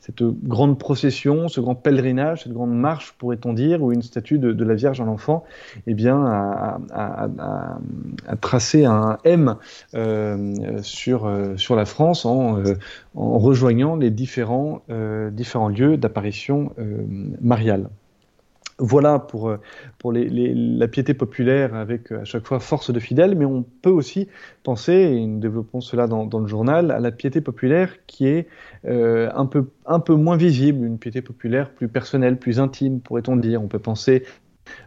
cette 0.00 0.22
grande 0.22 0.78
procession, 0.78 1.48
ce 1.48 1.60
grand 1.60 1.74
pèlerinage, 1.74 2.44
cette 2.44 2.52
grande 2.52 2.74
marche, 2.74 3.14
pourrait-on 3.18 3.52
dire, 3.52 3.82
où 3.82 3.92
une 3.92 4.02
statue 4.02 4.38
de, 4.38 4.64
la 4.64 4.74
Vierge 4.74 5.00
à 5.00 5.04
l'enfant 5.04 5.44
eh 5.86 5.94
bien, 5.94 6.24
a, 6.24 6.80
a, 6.92 8.36
tracé 8.40 8.84
un 8.84 9.18
M 9.24 9.56
euh, 9.94 10.54
sur, 10.82 11.30
sur 11.56 11.76
la 11.76 11.84
France 11.84 12.24
en, 12.24 12.58
en 13.14 13.38
rejoignant 13.38 13.71
les 13.98 14.10
différents, 14.10 14.82
euh, 14.90 15.30
différents 15.30 15.68
lieux 15.68 15.96
d'apparition 15.96 16.72
euh, 16.78 17.04
mariale. 17.40 17.88
Voilà 18.78 19.18
pour, 19.18 19.50
euh, 19.50 19.58
la 20.04 20.88
piété 20.88 21.14
populaire 21.14 21.74
avec 21.74 22.10
à 22.10 22.24
chaque 22.24 22.46
fois 22.46 22.58
force 22.58 22.90
de 22.92 22.98
fidèles, 22.98 23.36
mais 23.36 23.44
on 23.44 23.62
peut 23.62 23.90
aussi 23.90 24.28
penser, 24.64 24.92
et 24.92 25.26
nous 25.26 25.38
développons 25.38 25.80
cela 25.80 26.06
dans, 26.06 26.26
le 26.26 26.46
journal, 26.46 26.90
à 26.90 26.98
la 26.98 27.12
piété 27.12 27.40
populaire 27.40 27.94
qui 28.06 28.26
est 28.26 28.48
un, 28.84 29.46
peu, 29.46 29.68
un 29.86 30.00
peu 30.00 30.14
moins 30.14 30.36
visible, 30.36 30.84
une 30.84 30.98
piété 30.98 31.22
populaire 31.22 31.70
plus 31.70 31.88
personnelle, 31.88 32.38
plus 32.38 32.58
intime, 32.58 33.00
pourrait-on 33.00 33.36
dire. 33.36 33.62
On 33.62 33.68
peut 33.68 33.78
penser 33.78 34.24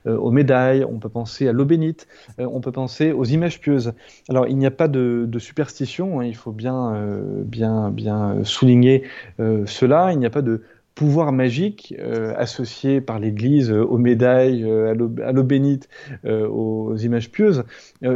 aux 0.05 0.31
médailles, 0.31 0.83
on 0.83 0.99
peut 0.99 1.09
penser 1.09 1.47
à 1.47 1.51
l'eau 1.51 1.65
bénite, 1.65 2.07
euh, 2.39 2.47
on 2.51 2.61
peut 2.61 2.71
penser 2.71 3.11
aux 3.11 3.25
images 3.25 3.59
pieuses. 3.59 3.93
Alors 4.29 4.47
il 4.47 4.57
n'y 4.57 4.65
a 4.65 4.71
pas 4.71 4.87
de, 4.87 5.27
superstition, 5.39 6.19
hein, 6.19 6.25
il 6.25 6.35
faut 6.35 6.51
bien, 6.51 6.93
euh, 6.95 7.43
bien, 7.43 7.89
bien 7.89 8.43
souligner 8.43 9.03
cela, 9.37 10.11
il 10.13 10.19
n'y 10.19 10.25
a 10.25 10.29
pas 10.29 10.41
de 10.41 10.61
pouvoir 10.95 11.33
magique 11.33 11.93
associé 12.37 13.01
par 13.01 13.19
l'Église 13.19 13.69
aux 13.69 13.97
médailles, 13.97 14.63
à 14.63 14.93
l'eau 14.93 15.43
bénite, 15.43 15.89
aux 16.25 16.95
images 16.95 17.29
pieuses, 17.31 17.63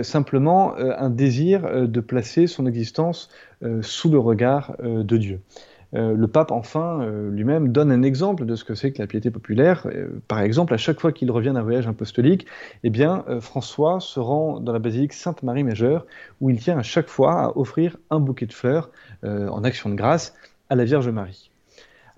simplement 0.01 0.75
un 0.77 1.09
désir 1.09 1.87
de 1.87 1.99
placer 1.99 2.47
son 2.47 2.65
existence 2.65 3.29
sous 3.81 4.09
le 4.09 4.17
regard 4.17 4.77
de 4.81 5.17
Dieu. 5.17 5.41
Euh, 5.95 6.13
le 6.15 6.27
pape, 6.27 6.51
enfin, 6.51 7.01
euh, 7.01 7.31
lui-même 7.31 7.71
donne 7.71 7.91
un 7.91 8.03
exemple 8.03 8.45
de 8.45 8.55
ce 8.55 8.63
que 8.63 8.75
c'est 8.75 8.91
que 8.91 9.01
la 9.01 9.07
piété 9.07 9.31
populaire. 9.31 9.87
Euh, 9.87 10.21
par 10.27 10.41
exemple, 10.41 10.73
à 10.73 10.77
chaque 10.77 10.99
fois 10.99 11.11
qu'il 11.11 11.31
revient 11.31 11.51
d'un 11.53 11.63
voyage 11.63 11.87
apostolique, 11.87 12.45
eh 12.83 12.89
bien, 12.89 13.25
François 13.39 13.99
se 13.99 14.19
rend 14.19 14.59
dans 14.59 14.73
la 14.73 14.79
basilique 14.79 15.13
Sainte-Marie 15.13 15.63
Majeure, 15.63 16.05
où 16.41 16.49
il 16.49 16.59
tient 16.59 16.77
à 16.77 16.83
chaque 16.83 17.07
fois 17.07 17.41
à 17.41 17.57
offrir 17.57 17.97
un 18.09 18.19
bouquet 18.19 18.45
de 18.45 18.53
fleurs 18.53 18.91
en 19.23 19.63
action 19.63 19.89
de 19.89 19.95
grâce 19.95 20.35
à 20.69 20.75
la 20.75 20.85
Vierge 20.85 21.09
Marie. 21.09 21.48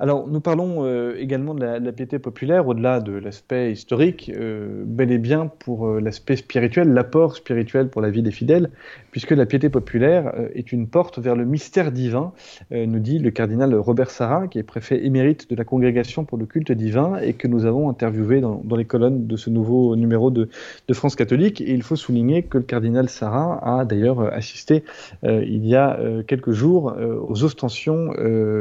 Alors, 0.01 0.27
nous 0.27 0.41
parlons 0.41 0.83
euh, 0.83 1.15
également 1.19 1.53
de 1.53 1.63
la, 1.63 1.91
piété 1.91 2.17
populaire, 2.17 2.67
au-delà 2.67 3.01
de 3.01 3.11
l'aspect 3.11 3.71
historique, 3.71 4.31
euh, 4.35 4.81
bel 4.83 5.11
et 5.11 5.19
bien 5.19 5.45
pour 5.45 5.85
euh, 5.85 5.99
l'aspect 5.99 6.37
spirituel, 6.37 6.91
l'apport 6.91 7.35
spirituel 7.35 7.87
pour 7.87 8.01
la 8.01 8.09
vie 8.09 8.23
des 8.23 8.31
fidèles, 8.31 8.71
puisque 9.11 9.29
la 9.29 9.45
piété 9.45 9.69
populaire 9.69 10.33
est 10.55 10.71
une 10.71 10.87
porte 10.87 11.19
vers 11.19 11.35
le 11.35 11.45
mystère 11.45 11.91
divin, 11.91 12.31
nous 12.71 12.99
dit 12.99 13.19
le 13.19 13.29
cardinal 13.29 13.75
Robert 13.75 14.09
Sarra, 14.09 14.47
qui 14.47 14.57
est 14.57 14.63
préfet 14.63 15.05
émérite 15.05 15.49
de 15.51 15.55
la 15.55 15.65
Congrégation 15.65 16.25
pour 16.25 16.37
le 16.39 16.45
culte 16.47 16.71
divin 16.71 17.17
et 17.17 17.33
que 17.33 17.47
nous 17.47 17.65
avons 17.65 17.89
interviewé 17.89 18.41
dans, 18.41 18.63
les 18.75 18.85
colonnes 18.85 19.27
de 19.27 19.35
ce 19.35 19.49
nouveau 19.49 19.95
numéro 19.95 20.31
de, 20.31 20.49
de, 20.87 20.93
France 20.93 21.15
catholique. 21.15 21.61
Et 21.61 21.73
il 21.73 21.83
faut 21.83 21.97
souligner 21.97 22.43
que 22.43 22.57
le 22.57 22.63
cardinal 22.63 23.09
Sarra 23.09 23.81
a 23.81 23.85
d'ailleurs 23.85 24.21
assisté 24.33 24.83
il 25.23 25.67
y 25.67 25.75
a 25.75 25.99
quelques 26.25 26.51
jours 26.51 26.95
aux 27.27 27.43
ostensions 27.43 28.13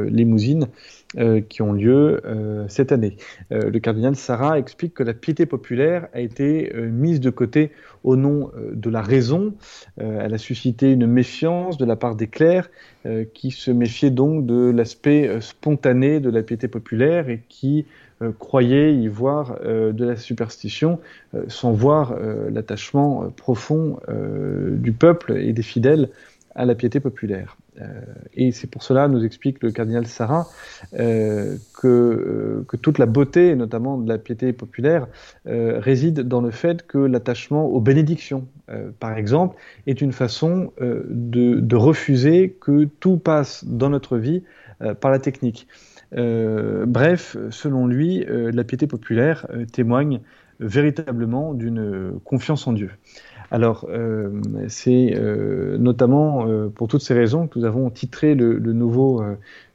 limousines 0.09 0.67
euh, 1.17 1.41
qui 1.41 1.61
ont 1.61 1.73
lieu 1.73 2.21
euh, 2.23 2.65
cette 2.69 2.93
année. 2.93 3.17
Euh, 3.51 3.69
le 3.69 3.79
cardinal 3.79 4.15
Sarah 4.15 4.57
explique 4.57 4.93
que 4.93 5.03
la 5.03 5.13
piété 5.13 5.45
populaire 5.45 6.07
a 6.13 6.21
été 6.21 6.71
mise 6.73 7.19
de 7.19 7.29
côté 7.29 7.71
au 8.05 8.15
nom 8.15 8.49
de 8.71 8.89
la 8.89 9.01
raison. 9.01 9.53
elle 9.97 10.33
a 10.33 10.37
suscité 10.37 10.93
une 10.93 11.07
méfiance 11.07 11.77
de 11.77 11.83
la 11.83 11.97
part 11.97 12.15
des 12.15 12.27
clercs 12.27 12.69
qui 13.33 13.51
se 13.51 13.71
méfiaient 13.71 14.09
donc 14.09 14.45
de 14.45 14.71
l'aspect 14.71 15.39
spontané 15.41 16.19
de 16.19 16.29
la 16.29 16.43
piété 16.43 16.67
populaire 16.67 17.29
et 17.29 17.43
qui 17.47 17.85
croyaient 18.39 18.95
y 18.95 19.07
voir 19.07 19.59
de 19.61 20.05
la 20.05 20.15
superstition 20.15 20.99
sans 21.47 21.73
voir 21.73 22.15
l'attachement 22.49 23.29
profond 23.35 23.99
du 24.71 24.93
peuple 24.93 25.37
et 25.37 25.53
des 25.53 25.63
fidèles 25.63 26.09
à 26.55 26.65
la 26.65 26.75
piété 26.75 26.99
populaire. 26.99 27.57
Euh, 27.79 27.85
et 28.33 28.51
c'est 28.51 28.67
pour 28.67 28.83
cela, 28.83 29.07
nous 29.07 29.23
explique 29.23 29.63
le 29.63 29.71
cardinal 29.71 30.05
Sarah, 30.05 30.47
euh, 30.93 31.55
que, 31.79 31.87
euh, 31.87 32.65
que, 32.67 32.75
toute 32.77 32.97
la 32.97 33.05
beauté, 33.05 33.55
notamment 33.55 33.97
de 33.97 34.07
la 34.07 34.17
piété 34.17 34.51
populaire, 34.53 35.07
réside 35.45 36.21
dans 36.21 36.41
le 36.41 36.51
fait 36.51 36.85
que 36.85 36.97
l'attachement 36.97 37.65
aux 37.65 37.81
bénédictions, 37.81 38.47
par 38.99 39.17
exemple, 39.17 39.57
est 39.87 40.01
une 40.01 40.11
façon 40.11 40.71
de, 40.79 41.59
de, 41.59 41.75
refuser 41.75 42.55
que 42.59 42.85
tout 42.99 43.17
passe 43.17 43.65
dans 43.65 43.89
notre 43.89 44.17
vie 44.17 44.43
par 44.99 45.11
la 45.11 45.19
technique. 45.19 45.67
bref, 46.11 47.37
selon 47.49 47.87
lui, 47.87 48.25
la 48.27 48.63
piété 48.63 48.87
populaire 48.87 49.47
témoigne 49.71 50.21
véritablement 50.59 51.53
d'une 51.53 52.19
confiance 52.23 52.67
en 52.67 52.73
Dieu. 52.73 52.91
Alors, 53.53 53.85
euh, 53.89 54.29
c'est 54.69 55.13
euh, 55.13 55.77
notamment 55.77 56.47
euh, 56.47 56.69
pour 56.69 56.87
toutes 56.87 57.01
ces 57.01 57.13
raisons 57.13 57.47
que 57.47 57.59
nous 57.59 57.65
avons 57.65 57.89
titré 57.89 58.33
le, 58.33 58.59
nouveau 58.71 59.21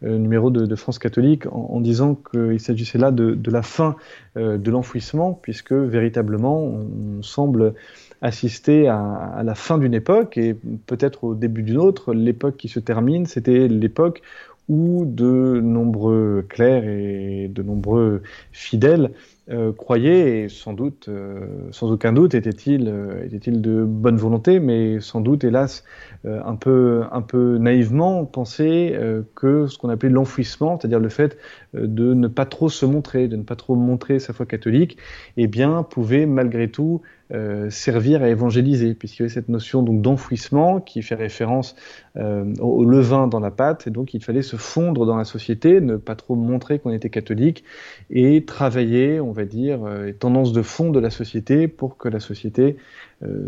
numéro 0.00 0.50
de, 0.50 0.74
France 0.76 0.98
catholique 0.98 1.46
en, 1.52 1.80
disant 1.80 2.14
qu'il 2.14 2.58
s'agissait 2.58 2.96
là 2.96 3.10
de, 3.10 3.50
la 3.50 3.62
fin 3.62 3.96
de 4.34 4.70
l'enfouissement, 4.70 5.34
puisque 5.34 5.72
véritablement, 5.72 6.62
on, 6.62 7.22
semble 7.22 7.74
assister 8.22 8.88
à, 8.88 8.98
à, 8.98 9.42
la 9.42 9.54
fin 9.54 9.76
d'une 9.76 9.94
époque 9.94 10.38
et 10.38 10.54
peut-être 10.86 11.24
au 11.24 11.34
début 11.34 11.62
d'une 11.62 11.78
autre. 11.78 12.14
L'époque 12.14 12.56
qui 12.56 12.68
se 12.68 12.80
termine, 12.80 13.26
c'était 13.26 13.68
l'époque 13.68 14.22
où 14.68 15.04
de 15.06 15.60
nombreux 15.62 16.44
clercs 16.48 16.88
et 16.88 17.48
de 17.48 17.62
nombreux 17.62 18.22
fidèles 18.52 19.12
euh, 19.48 19.72
croyaient, 19.72 20.40
et 20.40 20.48
sans 20.48 20.72
doute, 20.72 21.08
euh, 21.08 21.46
sans 21.70 21.92
aucun 21.92 22.12
doute, 22.12 22.34
était-il 22.34 22.88
euh, 22.88 23.24
était-il 23.24 23.60
de 23.62 23.84
bonne 23.84 24.16
volonté, 24.16 24.58
mais 24.58 25.00
sans 25.00 25.20
doute, 25.20 25.44
hélas, 25.44 25.84
un, 26.24 26.56
peu, 26.56 27.04
un 27.12 27.22
peu 27.22 27.56
naïvement, 27.58 28.24
pensaient 28.24 28.98
que 29.36 29.68
ce 29.68 29.78
qu'on 29.78 29.88
appelait 29.90 30.10
l'enfouissement, 30.10 30.76
c'est-à-dire 30.76 30.98
le 30.98 31.08
fait 31.08 31.38
de 31.72 32.14
ne 32.14 32.26
pas 32.26 32.46
trop 32.46 32.68
se 32.68 32.84
montrer, 32.84 33.28
de 33.28 33.36
ne 33.36 33.44
pas 33.44 33.54
trop 33.54 33.76
montrer 33.76 34.18
sa 34.18 34.32
foi 34.32 34.44
catholique, 34.44 34.98
eh 35.36 35.46
bien, 35.46 35.84
pouvait 35.84 36.26
malgré 36.26 36.68
tout 36.68 37.02
euh, 37.32 37.70
servir 37.70 38.22
à 38.22 38.28
évangéliser, 38.28 38.94
puisqu'il 38.94 39.22
y 39.22 39.24
avait 39.24 39.34
cette 39.34 39.48
notion 39.48 39.82
donc 39.82 40.00
d'enfouissement 40.00 40.80
qui 40.80 41.02
fait 41.02 41.16
référence 41.16 41.74
euh, 42.16 42.54
au, 42.60 42.84
levain 42.84 43.26
dans 43.26 43.40
la 43.40 43.50
pâte, 43.50 43.88
et 43.88 43.90
donc 43.90 44.14
il 44.14 44.22
fallait 44.22 44.42
se 44.42 44.54
fondre 44.54 45.06
dans 45.06 45.16
la 45.16 45.24
société, 45.24 45.80
ne 45.80 45.96
pas 45.96 46.14
trop 46.14 46.36
montrer 46.36 46.78
qu'on 46.78 46.92
était 46.92 47.10
catholique, 47.10 47.64
et 48.10 48.44
travailler, 48.44 49.18
on 49.18 49.32
va 49.36 49.44
dire, 49.44 49.84
euh, 49.84 50.06
les 50.06 50.14
tendances 50.14 50.52
de 50.52 50.62
fond 50.62 50.90
de 50.90 50.98
la 50.98 51.10
société 51.10 51.68
pour 51.68 51.96
que 51.96 52.08
la 52.08 52.20
société 52.20 52.76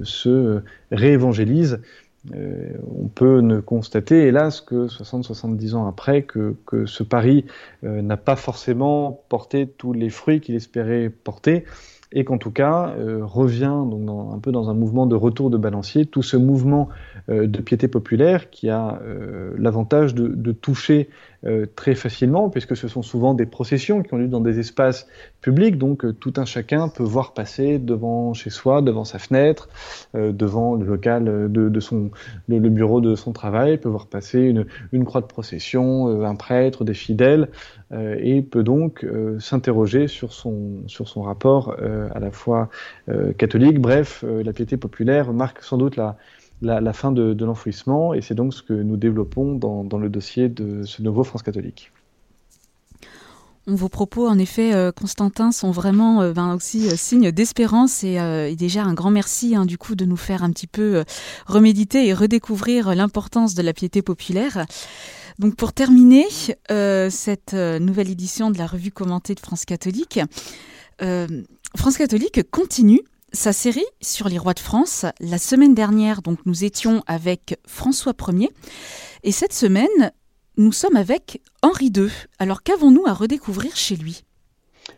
se 0.02 0.62
réévangélise. 0.90 1.80
on 2.32 3.08
peut 3.08 3.40
ne 3.40 3.60
constater, 3.60 4.26
hélas, 4.26 4.62
que 4.62 4.86
60-70 4.86 5.74
ans 5.74 5.86
après, 5.86 6.22
que, 6.22 6.56
que 6.66 6.86
ce 6.86 7.02
pari 7.02 7.44
n'a 7.82 8.16
pas 8.16 8.36
forcément 8.36 9.22
porté 9.28 9.66
tous 9.66 9.92
les 9.92 10.08
fruits 10.08 10.40
qu'il 10.40 10.54
espérait 10.54 11.10
porter 11.10 11.64
et 12.12 12.24
qu'en 12.24 12.38
tout 12.38 12.50
cas 12.50 12.94
euh, 12.98 13.20
revient 13.22 13.84
donc 13.86 14.34
un 14.34 14.38
peu 14.38 14.52
dans 14.52 14.70
un 14.70 14.74
mouvement 14.74 15.06
de 15.06 15.14
retour 15.14 15.50
de 15.50 15.56
balancier, 15.56 16.06
tout 16.06 16.22
ce 16.22 16.36
mouvement 16.36 16.88
euh, 17.28 17.46
de 17.46 17.60
piété 17.60 17.88
populaire 17.88 18.50
qui 18.50 18.70
a 18.70 19.00
euh, 19.02 19.52
l'avantage 19.58 20.14
de, 20.14 20.28
de, 20.28 20.52
toucher 20.52 21.10
euh, 21.46 21.66
très 21.76 21.94
facilement, 21.94 22.50
puisque 22.50 22.76
ce 22.76 22.88
sont 22.88 23.02
souvent 23.02 23.32
des 23.32 23.46
processions 23.46 24.02
qui 24.02 24.12
ont 24.12 24.16
lieu 24.16 24.26
dans 24.26 24.40
des 24.40 24.58
espaces 24.58 25.06
publics, 25.40 25.78
donc 25.78 26.04
euh, 26.04 26.12
tout 26.12 26.32
un 26.36 26.44
chacun 26.44 26.88
peut 26.88 27.04
voir 27.04 27.32
passer 27.32 27.78
devant 27.78 28.34
chez 28.34 28.50
soi, 28.50 28.82
devant 28.82 29.04
sa 29.04 29.20
fenêtre, 29.20 29.68
euh, 30.16 30.32
devant 30.32 30.74
le 30.74 30.84
local 30.84 31.48
de, 31.48 31.68
de 31.68 31.80
son, 31.80 32.10
le, 32.48 32.58
bureau 32.70 33.00
de 33.00 33.14
son 33.14 33.32
travail, 33.32 33.78
peut 33.78 33.88
voir 33.88 34.08
passer 34.08 34.40
une, 34.40 34.66
une 34.90 35.04
croix 35.04 35.20
de 35.20 35.26
procession, 35.26 36.24
un 36.24 36.34
prêtre, 36.34 36.84
des 36.84 36.94
fidèles, 36.94 37.48
et 37.92 38.42
peut 38.42 38.62
donc 38.62 39.06
s'interroger 39.38 40.08
sur 40.08 40.32
son, 40.32 40.82
sur 40.88 41.08
son 41.08 41.22
rapport 41.22 41.76
à 42.14 42.18
la 42.18 42.30
foi 42.30 42.68
catholique. 43.38 43.80
Bref, 43.80 44.24
la 44.26 44.52
piété 44.52 44.76
populaire 44.76 45.32
marque 45.32 45.62
sans 45.62 45.78
doute 45.78 45.96
la, 45.96 46.16
la, 46.62 46.92
fin 46.92 47.12
de, 47.12 47.44
l'enfouissement, 47.44 48.14
et 48.14 48.20
c'est 48.20 48.34
donc 48.34 48.54
ce 48.54 48.62
que 48.62 48.72
nous 48.72 48.96
développons 48.96 49.54
dans, 49.54 49.98
le 49.98 50.08
dossier 50.08 50.48
de 50.48 50.82
ce 50.84 51.02
nouveau 51.02 51.24
France 51.24 51.42
catholique. 51.42 51.92
Vos 53.66 53.90
propos, 53.90 54.26
en 54.26 54.38
effet, 54.38 54.72
euh, 54.72 54.92
Constantin, 54.92 55.52
sont 55.52 55.70
vraiment 55.70 56.22
euh, 56.22 56.32
ben, 56.32 56.54
aussi 56.54 56.88
euh, 56.88 56.96
signe 56.96 57.30
d'espérance 57.30 58.02
et, 58.02 58.56
déjà 58.56 58.82
un 58.82 58.94
grand 58.94 59.10
merci 59.10 59.54
hein, 59.54 59.66
du 59.66 59.76
coup 59.76 59.94
de 59.94 60.06
nous 60.06 60.16
faire 60.16 60.42
un 60.42 60.50
petit 60.52 60.66
peu 60.66 61.04
reméditer 61.46 62.06
et 62.06 62.14
redécouvrir 62.14 62.94
l'importance 62.94 63.54
de 63.54 63.60
la 63.60 63.74
piété 63.74 64.00
populaire. 64.00 64.64
Donc 65.38 65.54
pour 65.54 65.72
terminer 65.72 66.24
cette 67.10 67.52
nouvelle 67.52 68.10
édition 68.10 68.50
de 68.50 68.58
la 68.58 68.66
revue 68.66 68.90
commentée 68.90 69.34
de 69.34 69.40
France 69.40 69.64
catholique, 69.64 70.18
France 70.98 71.96
catholique 71.96 72.50
continue 72.50 73.02
sa 73.32 73.52
série 73.52 73.84
sur 74.00 74.28
les 74.28 74.38
rois 74.38 74.54
de 74.54 74.60
France. 74.60 75.06
La 75.20 75.38
semaine 75.38 75.74
dernière, 75.74 76.22
donc, 76.22 76.38
nous 76.46 76.64
étions 76.64 77.02
avec 77.06 77.58
François 77.66 78.14
Ier. 78.28 78.50
Et 79.22 79.32
cette 79.32 79.52
semaine, 79.52 80.12
nous 80.56 80.72
sommes 80.72 80.96
avec 80.96 81.42
Henri 81.62 81.92
II. 81.94 82.08
Alors, 82.38 82.62
qu'avons-nous 82.62 83.06
à 83.06 83.12
redécouvrir 83.12 83.76
chez 83.76 83.96
lui? 83.96 84.24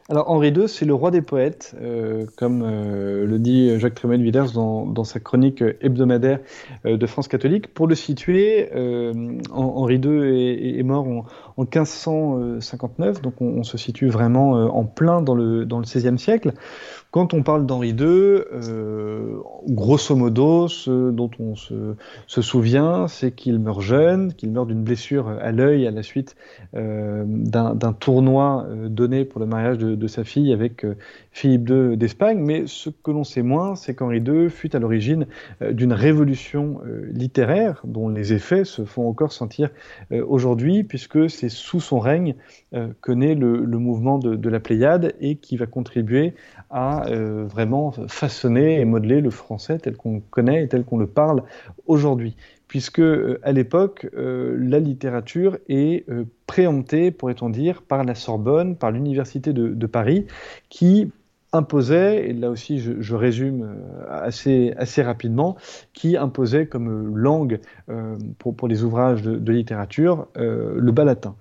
Alors 0.08 0.30
Henri 0.30 0.48
II, 0.48 0.68
c'est 0.68 0.84
le 0.84 0.94
roi 0.94 1.10
des 1.10 1.22
poètes, 1.22 1.74
euh, 1.80 2.26
comme 2.36 2.62
euh, 2.62 3.26
le 3.26 3.38
dit 3.38 3.78
Jacques 3.78 3.94
Trémel 3.94 4.22
Villers 4.22 4.52
dans, 4.54 5.04
sa 5.04 5.20
chronique 5.20 5.62
hebdomadaire 5.80 6.40
euh, 6.84 6.96
de 6.96 7.06
France 7.06 7.28
catholique. 7.28 7.72
Pour 7.72 7.86
le 7.86 7.94
situer, 7.94 8.68
Henri 9.52 9.96
II 9.96 10.78
est, 10.78 10.82
mort 10.82 11.06
en, 11.56 11.62
1559, 11.62 13.22
donc 13.22 13.40
on, 13.40 13.62
se 13.62 13.76
situe 13.76 14.08
vraiment 14.08 14.52
en 14.52 14.84
plein 14.84 15.22
dans 15.22 15.34
le, 15.34 15.64
dans 15.64 15.78
le 15.78 15.84
XVIe 15.84 16.18
siècle. 16.18 16.52
Quand 17.10 17.34
on 17.34 17.42
parle 17.42 17.66
d'Henri 17.66 17.88
II, 17.88 18.04
euh, 18.04 19.40
grosso 19.66 20.14
modo, 20.14 20.68
ce 20.68 21.10
dont 21.10 21.30
on 21.40 21.56
se, 21.56 21.96
se 22.28 22.40
souvient, 22.40 23.08
c'est 23.08 23.32
qu'il 23.32 23.58
meurt 23.58 23.80
jeune, 23.80 24.32
qu'il 24.32 24.52
meurt 24.52 24.68
d'une 24.68 24.84
blessure 24.84 25.28
à 25.28 25.50
l'œil 25.50 25.88
à 25.88 25.90
la 25.90 26.04
suite 26.04 26.36
euh, 26.76 27.24
d'un 27.26 27.92
tournoi 27.92 28.64
euh, 28.68 28.88
donné 28.88 29.24
pour 29.24 29.40
le 29.40 29.46
mariage 29.46 29.78
de, 29.78 29.96
de 29.96 30.06
sa 30.06 30.22
fille 30.22 30.52
avec 30.52 30.86
Philippe 31.32 31.68
II 31.68 31.96
d'Espagne. 31.96 32.38
Mais 32.38 32.62
ce 32.66 32.90
que 32.90 33.10
l'on 33.10 33.24
sait 33.24 33.42
moins, 33.42 33.74
c'est 33.74 33.92
qu'Henri 33.92 34.18
II 34.18 34.48
fut 34.48 34.76
à 34.76 34.78
l'origine 34.78 35.26
d'une 35.60 35.92
révolution 35.92 36.80
littéraire 37.12 37.80
dont 37.84 38.08
les 38.08 38.32
effets 38.32 38.64
se 38.64 38.84
font 38.84 39.08
encore 39.08 39.32
sentir 39.32 39.70
aujourd'hui, 40.12 40.84
puisque 40.84 41.28
c'est 41.28 41.48
sous 41.48 41.80
son 41.80 41.98
règne 41.98 42.34
que 43.00 43.12
naît 43.12 43.34
le, 43.34 43.64
le 43.64 43.78
mouvement 43.78 44.18
de, 44.18 44.48
la 44.48 44.60
Pléiade 44.60 45.14
et 45.20 45.36
qui 45.36 45.56
va 45.56 45.66
contribuer 45.66 46.34
à 46.70 46.99
euh, 47.08 47.44
vraiment 47.46 47.92
façonner 48.08 48.80
et 48.80 48.84
modeler 48.84 49.20
le 49.20 49.30
français 49.30 49.78
tel 49.78 49.96
qu'on 49.96 50.20
connaît 50.20 50.64
et 50.64 50.68
tel 50.68 50.84
qu'on 50.84 50.98
le 50.98 51.06
parle 51.06 51.42
aujourd'hui. 51.86 52.36
Puisque 52.68 53.00
euh, 53.00 53.40
à 53.42 53.52
l'époque, 53.52 54.08
euh, 54.16 54.56
la 54.58 54.78
littérature 54.78 55.58
est 55.68 56.06
préemptée, 56.46 57.10
pourrait-on 57.10 57.50
dire, 57.50 57.82
par 57.82 58.04
la 58.04 58.14
Sorbonne, 58.14 58.76
par 58.76 58.90
l'Université 58.90 59.52
de, 59.52 59.86
Paris, 59.86 60.26
qui 60.68 61.10
imposait, 61.52 62.28
et 62.28 62.32
là 62.32 62.50
aussi 62.50 62.78
je, 62.78 63.14
résume 63.14 63.68
assez, 64.08 64.72
assez 64.76 65.02
rapidement, 65.02 65.56
qui 65.92 66.16
imposait 66.16 66.66
comme 66.66 67.16
langue 67.16 67.60
pour, 68.38 68.54
pour 68.54 68.68
les 68.68 68.84
ouvrages 68.84 69.22
de, 69.22 69.52
littérature 69.52 70.28
le 70.36 70.90
bas 70.92 71.04
latin. 71.04 71.34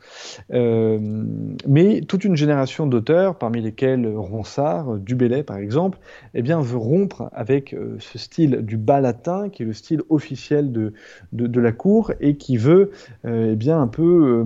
mais 0.49 2.01
toute 2.07 2.23
une 2.23 2.35
génération 2.35 2.87
d'auteurs, 2.87 3.37
parmi 3.37 3.61
lesquels 3.61 4.07
Ronsard, 4.07 4.97
Dubélé 4.97 5.43
par 5.43 5.57
exemple, 5.57 5.99
eh 6.33 6.41
bien, 6.41 6.59
veut 6.59 6.77
rompre 6.77 7.29
avec 7.33 7.75
ce 7.99 8.17
style 8.17 8.57
du 8.63 8.77
bas 8.77 9.01
latin, 9.01 9.49
qui 9.49 9.63
est 9.63 9.65
le 9.65 9.73
style 9.73 10.01
officiel 10.09 10.71
de, 10.71 10.93
de, 11.33 11.61
la 11.61 11.71
cour, 11.71 12.13
et 12.19 12.35
qui 12.37 12.57
veut 12.57 12.91
eh 13.27 13.55
bien, 13.55 13.79
un 13.79 13.87
peu 13.87 14.43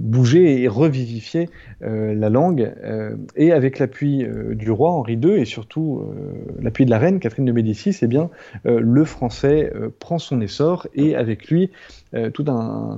bouger 0.00 0.62
et 0.62 0.68
revivifier 0.68 1.48
la 1.80 2.30
langue, 2.30 2.72
et 3.36 3.52
avec 3.52 3.78
l'appui 3.78 4.26
du 4.54 4.70
roi 4.70 4.90
Henri 5.04 5.14
II 5.22 5.32
et 5.32 5.44
surtout 5.44 6.00
euh, 6.00 6.60
l'appui 6.60 6.86
de 6.86 6.90
la 6.90 6.98
reine 6.98 7.20
Catherine 7.20 7.44
de 7.44 7.52
Médicis, 7.52 7.98
eh 8.00 8.06
bien, 8.06 8.30
euh, 8.66 8.80
le 8.80 9.04
français 9.04 9.70
euh, 9.74 9.90
prend 9.98 10.18
son 10.18 10.40
essor 10.40 10.88
et 10.94 11.14
avec 11.14 11.48
lui 11.48 11.70
tout 12.32 12.44
un, 12.46 12.96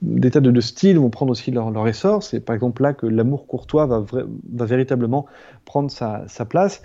des 0.00 0.30
tas 0.30 0.38
de, 0.38 0.60
styles 0.60 0.96
vont 1.00 1.10
prendre 1.10 1.32
aussi 1.32 1.50
leur, 1.50 1.88
essor. 1.88 2.22
C'est 2.22 2.38
par 2.38 2.54
exemple 2.54 2.82
là 2.82 2.92
que 2.92 3.04
l'amour 3.04 3.48
courtois 3.48 3.86
va, 3.86 3.98
va, 3.98 4.64
véritablement 4.64 5.26
prendre 5.64 5.90
sa, 5.90 6.24
place. 6.48 6.80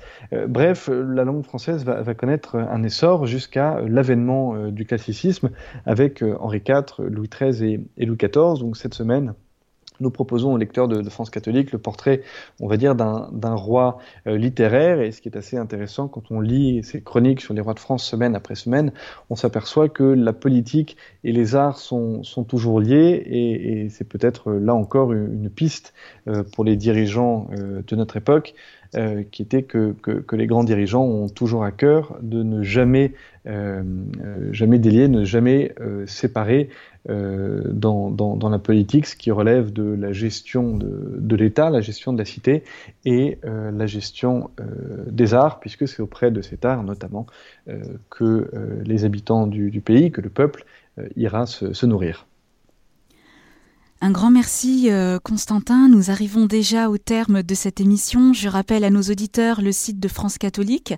bref, 0.48 0.90
la 0.90 1.26
langue 1.26 1.44
française 1.44 1.86
va, 1.86 2.14
connaître 2.16 2.56
un 2.56 2.82
essor 2.82 3.28
jusqu'à 3.28 3.82
l'avènement 3.82 4.72
du 4.72 4.84
classicisme 4.86 5.52
avec 5.86 6.24
Henri 6.40 6.64
IV, 6.68 7.06
Louis 7.08 7.30
XIII 7.30 7.86
et 7.98 8.06
Louis 8.08 8.18
XIV. 8.18 8.62
Donc 8.62 8.76
cette 8.76 8.96
semaine, 8.96 9.36
nous 10.00 10.12
proposons 10.12 10.54
aux 10.54 10.58
lecteurs 10.58 10.88
de, 10.88 11.08
France 11.10 11.30
catholique 11.30 11.72
le 11.72 11.80
portrait, 11.80 12.22
on 12.60 12.68
va 12.68 12.78
dire, 12.78 12.96
d'un 12.96 13.56
roi 13.56 13.98
euh, 14.28 14.38
littéraire. 14.38 15.02
Et 15.02 15.12
ce 15.12 15.22
qui 15.22 15.30
est 15.30 15.38
assez 15.38 15.58
intéressant, 15.58 16.08
quand 16.08 16.32
on 16.32 16.40
lit 16.40 16.84
ces 16.84 17.02
chroniques 17.02 17.42
sur 17.42 17.54
les 17.54 17.62
rois 17.62 17.74
de 17.74 17.80
France 17.80 18.06
semaine 18.06 18.36
après 18.36 18.56
semaine, 18.56 18.92
on 19.30 19.36
s'aperçoit 19.36 19.90
que 19.90 20.04
la 20.04 20.34
politique 20.34 20.98
et 21.24 21.32
les 21.32 21.56
arts 21.56 21.78
sont, 21.78 22.22
toujours 22.48 22.80
liés. 22.80 23.24
Et, 23.26 23.84
et 23.84 23.90
c'est 23.90 24.08
peut-être 24.08 24.52
euh, 24.52 24.60
là 24.60 24.74
encore 24.74 25.14
une, 25.14 25.50
piste 25.50 25.94
euh, 26.28 26.44
pour 26.44 26.64
les 26.64 26.76
dirigeants 26.76 27.50
de 27.52 27.96
notre 27.96 28.18
époque. 28.18 28.54
Qui 29.32 29.42
était 29.44 29.64
que, 29.64 29.96
les 30.32 30.48
grands 30.48 30.64
dirigeants 30.64 31.04
ont 31.04 31.30
toujours 31.30 31.64
à 31.64 31.72
cœur 31.72 32.18
de 32.22 32.42
ne 32.42 32.64
jamais, 32.64 33.14
jamais 34.52 34.80
délier, 34.80 35.08
ne 35.08 35.26
jamais 35.26 35.76
séparer 36.08 36.70
euh, 37.10 37.62
dans, 37.66 38.50
la 38.50 38.60
politique, 38.60 39.06
ce 39.06 39.16
qui 39.16 39.32
relève 39.32 39.72
de 39.72 39.84
la 39.84 40.12
gestion 40.12 40.78
de, 40.78 41.36
l'État, 41.36 41.70
la 41.70 41.82
gestion 41.82 42.14
de 42.14 42.18
la 42.18 42.26
cité 42.26 42.64
et 43.06 43.38
euh, 43.46 43.72
la 43.72 43.86
gestion 43.86 44.50
euh, 44.60 44.66
des 45.08 45.34
arts, 45.34 45.60
puisque 45.60 45.88
c'est 45.88 46.02
auprès 46.02 46.30
de 46.30 46.42
cet 46.42 46.66
art 46.66 46.84
notamment 46.84 47.26
que 48.10 48.50
les 48.84 49.06
habitants 49.06 49.46
du, 49.46 49.82
pays, 49.82 50.12
que 50.12 50.22
le 50.22 50.30
peuple 50.30 50.66
ira 51.16 51.46
se 51.46 51.86
nourrir. 51.86 52.26
Un 54.02 54.12
grand 54.12 54.32
merci 54.32 54.90
euh, 54.90 55.20
Constantin. 55.22 55.90
Nous 55.90 56.10
arrivons 56.10 56.46
déjà 56.46 56.90
au 56.90 56.98
terme 56.98 57.44
de 57.44 57.54
cette 57.54 57.82
émission. 57.82 58.32
Je 58.32 58.48
rappelle 58.48 58.86
à 58.86 58.90
nos 58.90 59.02
auditeurs 59.02 59.62
le 59.62 59.74
site 59.74 60.00
de 60.00 60.08
France 60.08 60.38
Catholique 60.38 60.94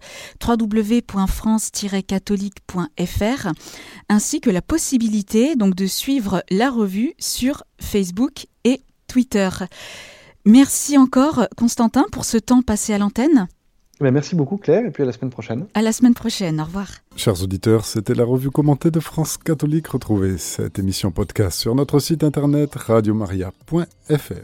www.france-catholique.fr 0.48 3.48
ainsi 4.08 4.39
que 4.39 4.51
la 4.51 4.62
possibilité 4.62 5.55
donc 5.55 5.74
de 5.74 5.88
suivre 5.88 6.43
la 6.51 6.70
revue 6.70 7.15
sur 7.17 7.63
Facebook 7.79 8.46
et 8.65 8.84
Twitter. 9.08 9.50
Merci 10.46 11.00
encore 11.00 11.48
Constantin 11.58 12.05
pour 12.12 12.25
ce 12.25 12.38
temps 12.38 12.62
passé 12.62 12.93
à 12.93 13.00
l'antenne. 13.00 13.48
Eh 14.01 14.03
ben, 14.03 14.12
merci 14.12 14.36
beaucoup 14.36 14.58
Claire 14.58 14.84
et 14.84 14.89
puis 14.89 15.03
à 15.03 15.05
la 15.05 15.12
semaine 15.12 15.29
prochaine. 15.29 15.67
À 15.75 15.84
la 15.84 15.91
semaine 15.91 16.15
prochaine, 16.15 16.60
au 16.60 16.63
revoir. 16.63 16.88
Chers 17.15 17.43
auditeurs, 17.43 17.86
c'était 17.86 18.15
la 18.15 18.24
revue 18.24 18.50
commentée 18.50 18.89
de 18.89 19.00
France 19.00 19.38
Catholique. 19.38 19.88
Retrouvez 19.89 20.39
cette 20.39 20.79
émission 20.79 21.12
podcast 21.12 21.60
sur 21.60 21.75
notre 21.75 22.00
site 22.00 22.24
internet 22.24 22.74
radiomaria.fr. 22.74 24.41